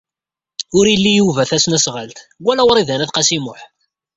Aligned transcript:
Ur 0.77 0.85
ili 0.95 1.11
Yuba 1.19 1.43
tasnasɣalt 1.49 2.17
wala 2.45 2.63
Wrida 2.67 2.95
n 2.97 3.03
At 3.05 3.13
Qasi 3.15 3.37
Muḥ. 3.43 3.59